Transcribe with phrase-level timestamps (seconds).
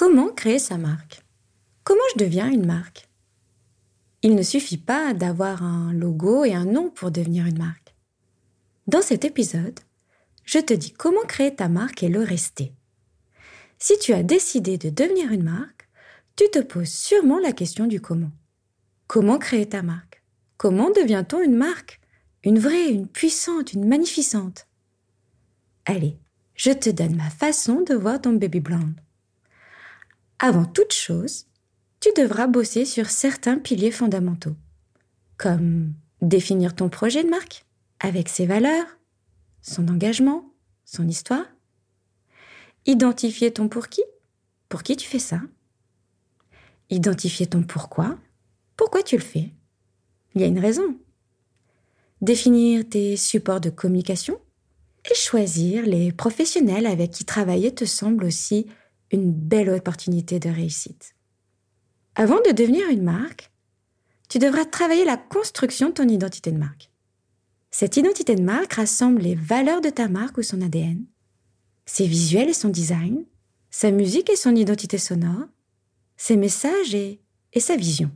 [0.00, 1.22] Comment créer sa marque?
[1.84, 3.06] Comment je deviens une marque?
[4.22, 7.94] Il ne suffit pas d'avoir un logo et un nom pour devenir une marque.
[8.86, 9.78] Dans cet épisode,
[10.46, 12.72] je te dis comment créer ta marque et le rester.
[13.78, 15.86] Si tu as décidé de devenir une marque,
[16.34, 18.32] tu te poses sûrement la question du comment.
[19.06, 20.22] Comment créer ta marque?
[20.56, 22.00] Comment devient-on une marque?
[22.42, 24.66] Une vraie, une puissante, une magnificente?
[25.84, 26.16] Allez,
[26.54, 28.98] je te donne ma façon de voir ton baby blonde.
[30.42, 31.44] Avant toute chose,
[32.00, 34.56] tu devras bosser sur certains piliers fondamentaux,
[35.36, 37.66] comme définir ton projet de marque
[38.00, 38.86] avec ses valeurs,
[39.60, 40.50] son engagement,
[40.86, 41.44] son histoire,
[42.86, 44.00] identifier ton pour qui,
[44.70, 45.42] pour qui tu fais ça,
[46.88, 48.16] identifier ton pourquoi,
[48.78, 49.50] pourquoi tu le fais.
[50.34, 50.96] Il y a une raison.
[52.22, 54.40] Définir tes supports de communication
[55.10, 58.66] et choisir les professionnels avec qui travailler te semble aussi
[59.10, 61.14] une belle opportunité de réussite.
[62.14, 63.50] Avant de devenir une marque,
[64.28, 66.90] tu devras travailler la construction de ton identité de marque.
[67.70, 71.04] Cette identité de marque rassemble les valeurs de ta marque ou son ADN,
[71.86, 73.24] ses visuels et son design,
[73.70, 75.46] sa musique et son identité sonore,
[76.16, 77.20] ses messages et,
[77.52, 78.10] et sa vision.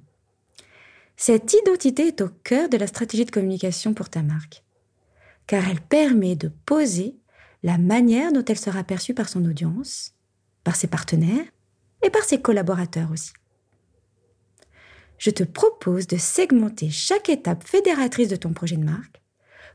[1.17, 4.65] Cette identité est au cœur de la stratégie de communication pour ta marque,
[5.47, 7.17] car elle permet de poser
[7.63, 10.14] la manière dont elle sera perçue par son audience,
[10.65, 11.47] par ses partenaires
[12.03, 13.33] et par ses collaborateurs aussi.
[15.19, 19.23] Je te propose de segmenter chaque étape fédératrice de ton projet de marque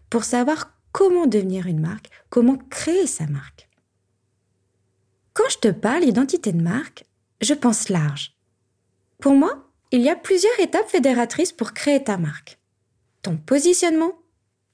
[0.09, 3.69] pour savoir comment devenir une marque, comment créer sa marque.
[5.33, 7.05] Quand je te parle d'identité de marque,
[7.41, 8.35] je pense large.
[9.19, 12.59] Pour moi, il y a plusieurs étapes fédératrices pour créer ta marque.
[13.21, 14.13] Ton positionnement,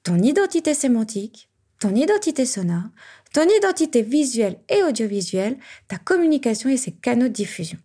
[0.03, 2.89] ton identité sémantique, ton identité sonore,
[3.36, 5.58] ton identité visuelle et audiovisuelle,
[5.89, 7.78] ta communication et ses canaux de diffusion.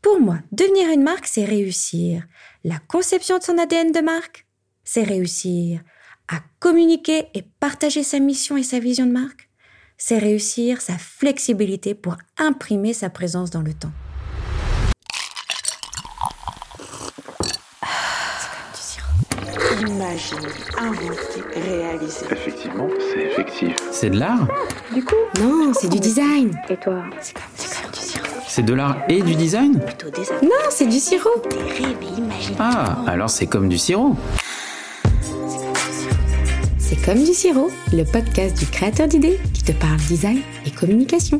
[0.00, 2.22] Pour moi, devenir une marque, c'est réussir
[2.62, 4.46] la conception de son ADN de marque,
[4.84, 5.80] c'est réussir
[6.28, 9.50] à communiquer et partager sa mission et sa vision de marque,
[9.98, 13.90] c'est réussir sa flexibilité pour imprimer sa présence dans le temps.
[19.86, 20.46] Imaginer,
[20.78, 22.26] inventer, réaliser.
[22.30, 23.74] Effectivement, c'est effectif.
[23.90, 24.46] C'est de l'art
[24.94, 26.56] Du coup Non, c'est du design.
[26.70, 28.26] Et toi C'est comme, du sirop.
[28.46, 31.30] C'est de l'art et du design Plutôt des Non, c'est du sirop.
[31.50, 32.54] des rêves et.
[32.60, 34.14] Ah, alors c'est comme du sirop.
[36.78, 41.38] C'est comme du sirop, le podcast du créateur d'idées qui te parle design et communication.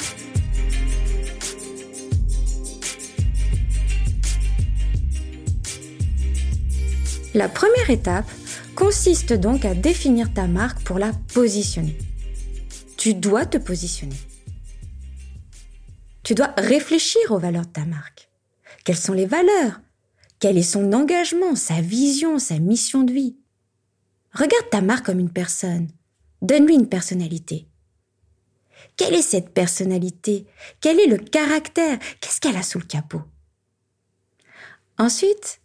[7.35, 8.31] La première étape
[8.75, 11.97] consiste donc à définir ta marque pour la positionner.
[12.99, 14.17] Tu dois te positionner.
[16.23, 18.29] Tu dois réfléchir aux valeurs de ta marque.
[18.85, 19.81] Quelles sont les valeurs?
[20.41, 23.37] Quel est son engagement, sa vision, sa mission de vie?
[24.35, 25.89] Regarde ta marque comme une personne.
[26.43, 27.67] Donne-lui une personnalité.
[28.97, 30.47] Quelle est cette personnalité?
[30.83, 31.99] Quel est le caractère?
[32.21, 33.23] Qu'est-ce qu'elle a sous le capot?
[34.99, 35.62] Ensuite,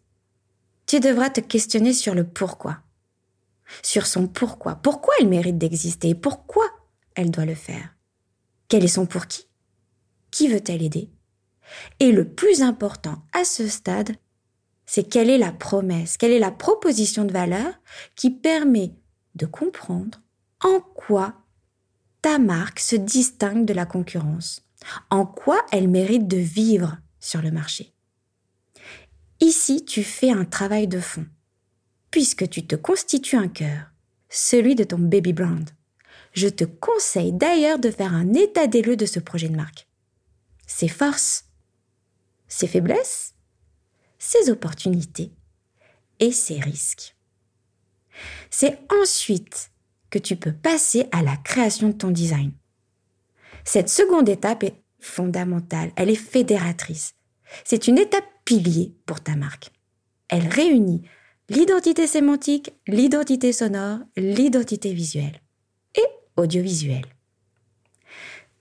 [0.87, 2.79] tu devras te questionner sur le pourquoi.
[3.83, 4.75] Sur son pourquoi.
[4.75, 6.65] Pourquoi elle mérite d'exister Pourquoi
[7.15, 7.95] elle doit le faire
[8.69, 9.47] Quel est son pour qui?
[10.31, 11.11] Qui veut-elle aider?
[11.99, 14.15] Et le plus important à ce stade,
[14.85, 17.73] c'est quelle est la promesse, quelle est la proposition de valeur
[18.15, 18.93] qui permet
[19.35, 20.21] de comprendre
[20.63, 21.35] en quoi
[22.21, 24.61] ta marque se distingue de la concurrence,
[25.09, 27.93] en quoi elle mérite de vivre sur le marché?
[29.39, 31.25] Ici, tu fais un travail de fond,
[32.11, 33.91] puisque tu te constitues un cœur,
[34.29, 35.69] celui de ton baby brand.
[36.33, 39.87] Je te conseille d'ailleurs de faire un état des lieux de ce projet de marque.
[40.65, 41.45] Ses forces,
[42.47, 43.35] ses faiblesses,
[44.19, 45.31] ses opportunités
[46.19, 47.15] et ses risques.
[48.49, 49.71] C'est ensuite
[50.09, 52.51] que tu peux passer à la création de ton design.
[53.65, 57.13] Cette seconde étape est fondamentale, elle est fédératrice.
[57.63, 59.71] C'est une étape pilier pour ta marque.
[60.29, 61.03] Elle réunit
[61.49, 65.41] l'identité sémantique, l'identité sonore, l'identité visuelle
[65.95, 66.05] et
[66.35, 67.05] audiovisuelle.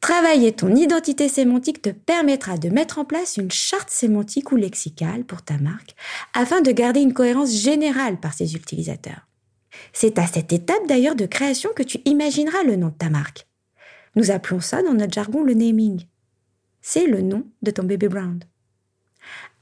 [0.01, 5.25] Travailler ton identité sémantique te permettra de mettre en place une charte sémantique ou lexicale
[5.25, 5.97] pour ta marque
[6.33, 9.27] afin de garder une cohérence générale par ses utilisateurs.
[9.93, 13.47] C'est à cette étape d'ailleurs de création que tu imagineras le nom de ta marque.
[14.15, 16.05] Nous appelons ça dans notre jargon le naming.
[16.81, 18.45] C'est le nom de ton baby brand.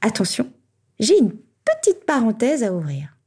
[0.05, 0.53] Attention,
[0.99, 3.17] j'ai une petite parenthèse à ouvrir.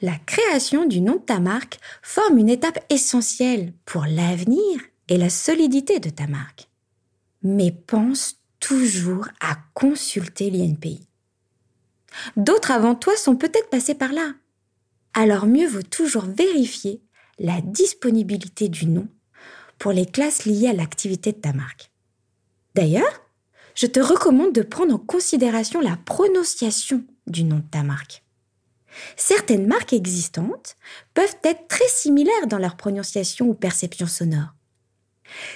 [0.00, 5.28] La création du nom de ta marque forme une étape essentielle pour l'avenir et la
[5.28, 6.68] solidité de ta marque.
[7.42, 11.08] mais pense toujours à consulter l'INPI.
[12.36, 14.34] D'autres avant toi sont peut-être passés par là.
[15.12, 17.02] Alors mieux vaut toujours vérifier
[17.40, 19.08] la disponibilité du nom
[19.76, 21.90] pour les classes liées à l'activité de ta marque.
[22.76, 23.27] D'ailleurs,
[23.78, 28.24] je te recommande de prendre en considération la prononciation du nom de ta marque.
[29.16, 30.74] Certaines marques existantes
[31.14, 34.52] peuvent être très similaires dans leur prononciation ou perception sonore.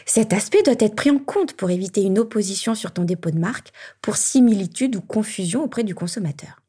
[0.07, 3.41] Cet aspect doit être pris en compte pour éviter une opposition sur ton dépôt de
[3.41, 6.63] marque pour similitude ou confusion auprès du consommateur.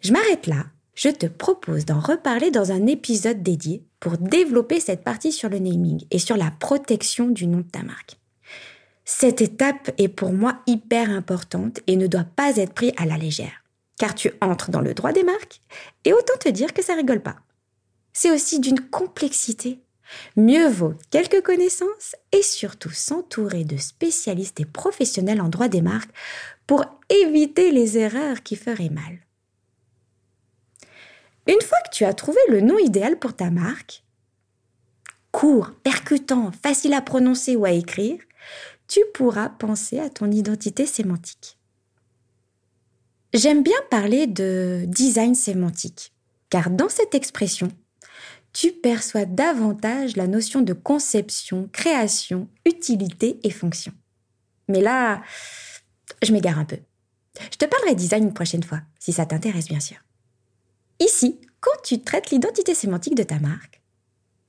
[0.00, 0.66] Je m'arrête là.
[0.94, 5.58] Je te propose d'en reparler dans un épisode dédié pour développer cette partie sur le
[5.58, 8.19] naming et sur la protection du nom de ta marque.
[9.12, 13.18] Cette étape est pour moi hyper importante et ne doit pas être prise à la
[13.18, 13.64] légère,
[13.98, 15.60] car tu entres dans le droit des marques
[16.04, 17.34] et autant te dire que ça rigole pas.
[18.12, 19.80] C'est aussi d'une complexité
[20.36, 26.14] Mieux vaut quelques connaissances et surtout s'entourer de spécialistes et professionnels en droit des marques
[26.68, 29.18] pour éviter les erreurs qui feraient mal.
[31.48, 34.04] Une fois que tu as trouvé le nom idéal pour ta marque,
[35.32, 38.20] court, percutant, facile à prononcer ou à écrire,
[38.90, 41.56] tu pourras penser à ton identité sémantique.
[43.32, 46.12] J'aime bien parler de design sémantique,
[46.50, 47.68] car dans cette expression,
[48.52, 53.92] tu perçois davantage la notion de conception, création, utilité et fonction.
[54.66, 55.22] Mais là,
[56.20, 56.78] je m'égare un peu.
[57.52, 59.98] Je te parlerai design une prochaine fois, si ça t'intéresse bien sûr.
[60.98, 63.80] Ici, quand tu traites l'identité sémantique de ta marque,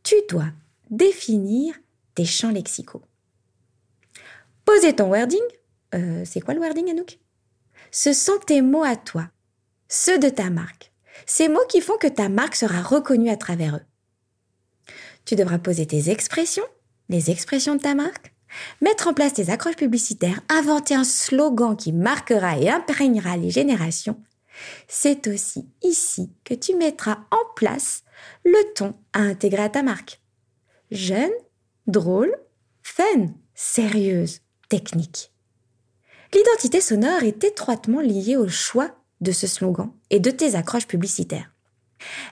[0.01, 0.49] tu dois
[0.89, 1.75] définir
[2.15, 3.03] tes champs lexicaux.
[4.73, 5.41] Poser ton wording,
[5.95, 7.19] euh, c'est quoi le wording Anouk?
[7.91, 9.27] Ce sont tes mots à toi,
[9.89, 10.94] ceux de ta marque.
[11.25, 14.94] Ces mots qui font que ta marque sera reconnue à travers eux.
[15.25, 16.63] Tu devras poser tes expressions,
[17.09, 18.33] les expressions de ta marque,
[18.79, 24.24] mettre en place tes accroches publicitaires, inventer un slogan qui marquera et imprégnera les générations.
[24.88, 28.03] C'est aussi ici que tu mettras en place
[28.45, 30.21] le ton à intégrer à ta marque.
[30.91, 31.33] Jeune,
[31.88, 32.33] drôle,
[32.83, 34.39] fun, sérieuse,
[34.71, 35.33] technique.
[36.33, 41.51] L'identité sonore est étroitement liée au choix de ce slogan et de tes accroches publicitaires.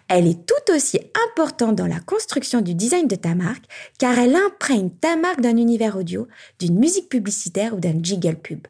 [0.07, 3.65] Elle est tout aussi importante dans la construction du design de ta marque
[4.00, 8.68] car elle imprègne ta marque d'un univers audio, d'une musique publicitaire ou d'un jiggle pub.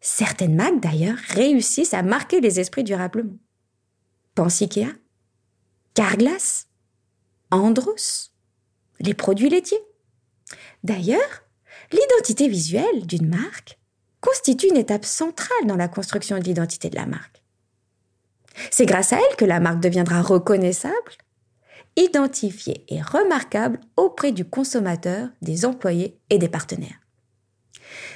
[0.00, 3.36] Certaines marques d'ailleurs réussissent à marquer les esprits durablement.
[4.34, 4.94] Pense Ikea,
[5.92, 6.68] Carglass,
[7.50, 8.32] Andros,
[8.98, 9.84] les produits laitiers.
[10.82, 11.47] D'ailleurs,
[11.92, 13.78] l'identité visuelle d'une marque
[14.20, 17.42] constitue une étape centrale dans la construction de l'identité de la marque.
[18.70, 21.12] C'est grâce à elle que la marque deviendra reconnaissable,
[21.96, 27.00] identifiée et remarquable auprès du consommateur, des employés et des partenaires.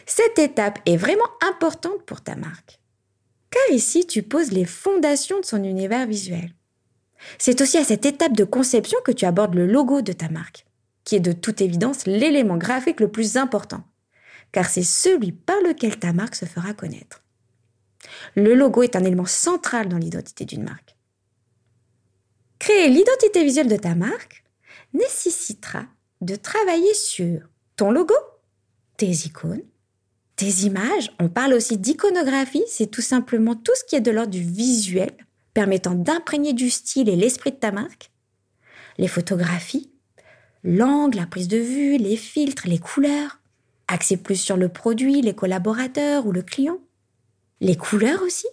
[0.06, 2.81] Cette étape est vraiment importante pour ta marque,
[3.50, 6.55] car ici tu poses les fondations de son univers visuel.
[7.38, 10.67] C'est aussi à cette étape de conception que tu abordes le logo de ta marque,
[11.04, 13.84] qui est de toute évidence l'élément graphique le plus important,
[14.52, 17.22] car c'est celui par lequel ta marque se fera connaître.
[18.34, 20.96] Le logo est un élément central dans l'identité d'une marque.
[22.58, 24.44] Créer l'identité visuelle de ta marque
[24.94, 25.84] nécessitera
[26.20, 27.40] de travailler sur
[27.76, 28.14] ton logo,
[28.96, 29.64] tes icônes,
[30.37, 31.12] tes images.
[31.19, 35.11] On parle aussi d'iconographie, c'est tout simplement tout ce qui est de l'ordre du visuel,
[35.54, 38.11] permettant d'imprégner du style et l'esprit de ta marque.
[38.99, 39.91] Les photographies,
[40.62, 43.38] l'angle, la prise de vue, les filtres, les couleurs.
[43.88, 46.78] Axer plus sur le produit, les collaborateurs ou le client.
[47.61, 48.47] Les couleurs aussi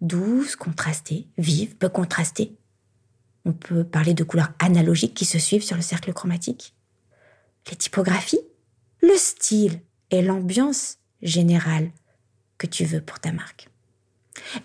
[0.00, 2.54] Douces, contrastées, vives, peu contrastées.
[3.44, 6.74] On peut parler de couleurs analogiques qui se suivent sur le cercle chromatique.
[7.70, 8.40] Les typographies,
[9.02, 9.80] le style
[10.10, 11.90] et l'ambiance générale
[12.58, 13.68] que tu veux pour ta marque.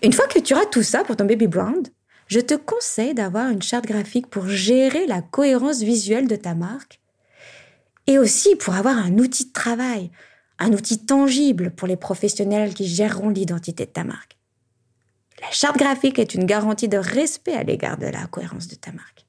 [0.02, 1.88] Une fois que tu auras tout ça pour ton baby brand,
[2.32, 6.98] je te conseille d'avoir une charte graphique pour gérer la cohérence visuelle de ta marque
[8.06, 10.10] et aussi pour avoir un outil de travail,
[10.58, 14.38] un outil tangible pour les professionnels qui géreront l'identité de ta marque.
[15.42, 18.92] La charte graphique est une garantie de respect à l'égard de la cohérence de ta
[18.92, 19.26] marque.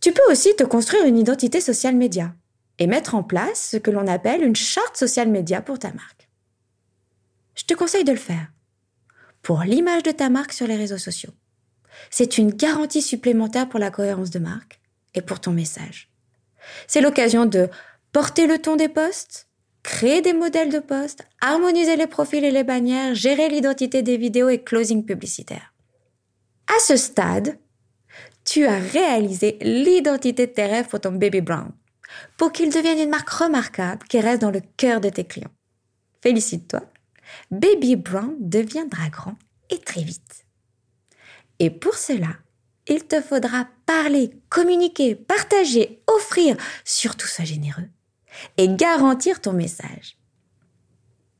[0.00, 2.34] Tu peux aussi te construire une identité social média
[2.80, 6.28] et mettre en place ce que l'on appelle une charte social média pour ta marque.
[7.54, 8.48] Je te conseille de le faire
[9.48, 11.32] pour l'image de ta marque sur les réseaux sociaux.
[12.10, 14.78] C'est une garantie supplémentaire pour la cohérence de marque
[15.14, 16.10] et pour ton message.
[16.86, 17.70] C'est l'occasion de
[18.12, 19.48] porter le ton des posts,
[19.82, 24.50] créer des modèles de poste, harmoniser les profils et les bannières, gérer l'identité des vidéos
[24.50, 25.72] et closing publicitaire.
[26.66, 27.58] À ce stade,
[28.44, 31.72] tu as réalisé l'identité de tes rêves pour ton baby brown.
[32.36, 35.54] pour qu'il devienne une marque remarquable qui reste dans le cœur de tes clients.
[36.22, 36.82] Félicite-toi,
[37.50, 39.36] Baby Brown deviendra grand
[39.70, 40.46] et très vite.
[41.58, 42.36] Et pour cela,
[42.86, 47.88] il te faudra parler, communiquer, partager, offrir, surtout sois généreux,
[48.56, 50.16] et garantir ton message.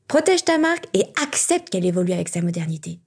[0.07, 2.99] Protège ta marque et accepte qu'elle évolue avec sa modernité.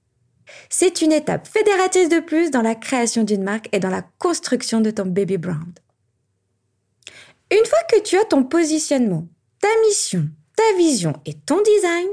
[0.69, 4.81] C'est une étape fédératrice de plus dans la création d'une marque et dans la construction
[4.81, 5.79] de ton baby brand.
[7.51, 9.27] Une fois que tu as ton positionnement,
[9.59, 12.07] ta mission, ta vision et ton design,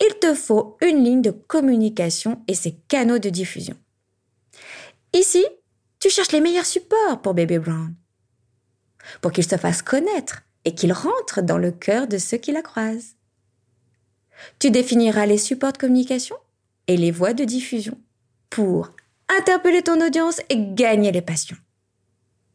[0.00, 3.76] il te faut une ligne de communication et ses canaux de diffusion.
[5.12, 5.44] Ici,
[5.98, 7.94] tu cherches les meilleurs supports pour Baby Brown,
[9.20, 12.62] pour qu'il se fasse connaître et qu'il rentre dans le cœur de ceux qui la
[12.62, 13.16] croisent.
[14.58, 16.36] Tu définiras les supports de communication
[16.86, 17.98] et les voies de diffusion
[18.48, 18.90] pour
[19.28, 21.56] interpeller ton audience et gagner les passions.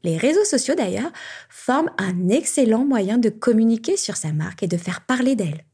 [0.04, 1.12] Les réseaux sociaux d'ailleurs
[1.50, 5.66] forment un excellent moyen de communiquer sur sa marque et de faire parler d'elle.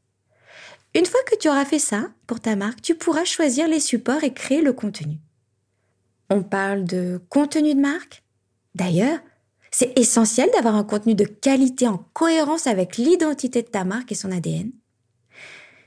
[0.94, 4.24] Une fois que tu auras fait ça pour ta marque, tu pourras choisir les supports
[4.24, 5.18] et créer le contenu.
[6.28, 8.22] On parle de contenu de marque?
[8.74, 9.18] D'ailleurs,
[9.70, 14.14] c'est essentiel d'avoir un contenu de qualité en cohérence avec l'identité de ta marque et
[14.14, 14.70] son ADN.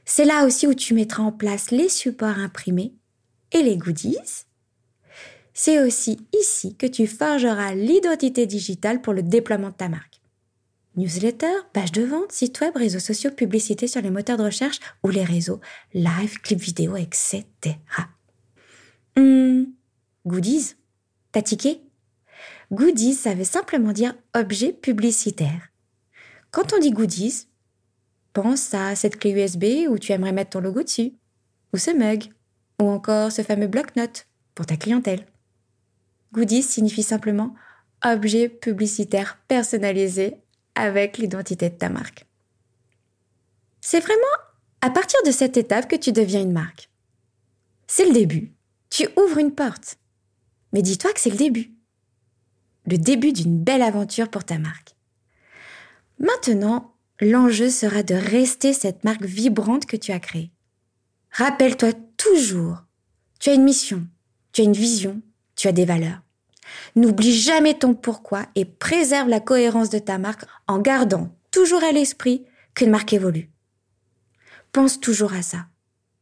[0.05, 2.93] C'est là aussi où tu mettras en place les supports imprimés
[3.51, 4.17] et les goodies.
[5.53, 10.19] C'est aussi ici que tu forgeras l'identité digitale pour le déploiement de ta marque.
[10.97, 15.09] Newsletter, page de vente, site web, réseaux sociaux, publicité sur les moteurs de recherche ou
[15.09, 15.59] les réseaux,
[15.93, 17.45] live, clips vidéo, etc.
[19.17, 19.67] Hum,
[20.25, 20.75] goodies
[21.35, 21.81] T'as tiqué?
[22.71, 25.67] Goodies, ça veut simplement dire objet publicitaire.
[26.49, 27.49] Quand on dit goodies,
[28.31, 31.11] pense à cette clé USB où tu aimerais mettre ton logo dessus,
[31.73, 32.29] ou ce mug,
[32.81, 35.25] ou encore ce fameux bloc-notes pour ta clientèle.
[36.31, 37.53] Goodies signifie simplement
[38.01, 40.37] objet publicitaire personnalisé
[40.75, 42.25] avec l'identité de ta marque.
[43.81, 44.21] C'est vraiment
[44.81, 46.89] à partir de cette étape que tu deviens une marque.
[47.87, 48.53] C'est le début.
[48.89, 49.97] Tu ouvres une porte.
[50.73, 51.71] Mais dis-toi que c'est le début.
[52.85, 54.95] Le début d'une belle aventure pour ta marque.
[56.19, 60.51] Maintenant, l'enjeu sera de rester cette marque vibrante que tu as créée.
[61.31, 62.83] Rappelle-toi toujours,
[63.39, 64.07] tu as une mission,
[64.51, 65.21] tu as une vision,
[65.55, 66.21] tu as des valeurs.
[66.95, 71.91] N'oublie jamais ton pourquoi et préserve la cohérence de ta marque en gardant toujours à
[71.91, 73.49] l'esprit qu'une marque évolue.
[74.71, 75.67] Pense toujours à ça.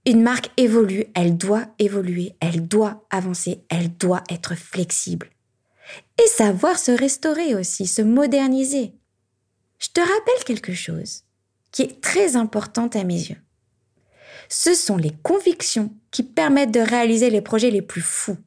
[0.05, 5.29] Une marque évolue, elle doit évoluer, elle doit avancer, elle doit être flexible.
[6.23, 8.93] Et savoir se restaurer aussi, se moderniser.
[9.79, 11.23] Je te rappelle quelque chose
[11.71, 13.41] qui est très important à mes yeux.
[14.49, 18.37] Ce sont les convictions qui permettent de réaliser les projets les plus fous.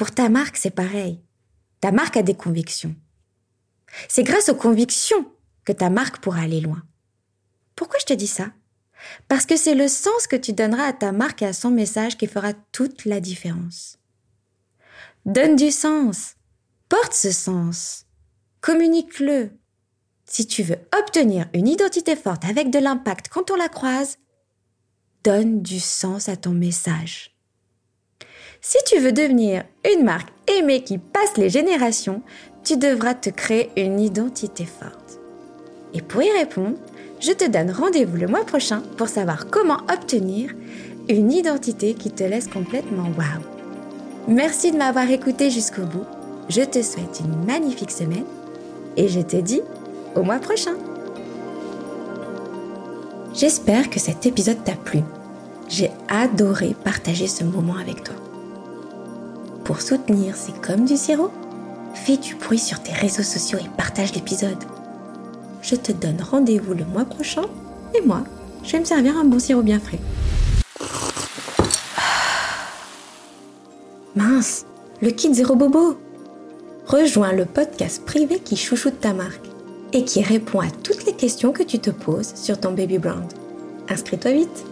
[0.00, 1.20] Pour ta marque, c'est pareil.
[1.82, 2.96] Ta marque a des convictions.
[4.08, 5.30] C'est grâce aux convictions
[5.66, 6.82] que ta marque pourra aller loin.
[7.76, 8.46] Pourquoi je te dis ça?
[9.28, 12.16] Parce que c'est le sens que tu donneras à ta marque et à son message
[12.16, 13.98] qui fera toute la différence.
[15.26, 16.36] Donne du sens.
[16.88, 18.06] Porte ce sens.
[18.62, 19.50] Communique-le.
[20.24, 24.16] Si tu veux obtenir une identité forte avec de l'impact quand on la croise,
[25.24, 27.38] donne du sens à ton message.
[28.62, 32.20] Si tu veux devenir une marque aimée qui passe les générations,
[32.62, 35.18] tu devras te créer une identité forte.
[35.94, 36.76] Et pour y répondre,
[37.20, 40.50] je te donne rendez-vous le mois prochain pour savoir comment obtenir
[41.08, 43.42] une identité qui te laisse complètement waouh.
[44.28, 46.04] Merci de m'avoir écouté jusqu'au bout.
[46.50, 48.26] Je te souhaite une magnifique semaine
[48.98, 49.62] et je te dis
[50.14, 50.74] au mois prochain.
[53.32, 55.00] J'espère que cet épisode t'a plu.
[55.68, 58.16] J'ai adoré partager ce moment avec toi.
[59.70, 61.30] Pour soutenir C'est comme du sirop,
[61.94, 64.58] fais du bruit sur tes réseaux sociaux et partage l'épisode.
[65.62, 67.44] Je te donne rendez-vous le mois prochain
[67.94, 68.24] et moi,
[68.64, 70.00] je vais me servir un bon sirop bien frais.
[74.16, 74.66] Mince,
[75.00, 75.96] le kit Zéro Bobo
[76.88, 79.46] Rejoins le podcast privé qui chouchoute ta marque
[79.92, 83.32] et qui répond à toutes les questions que tu te poses sur ton baby brand.
[83.88, 84.64] Inscris-toi vite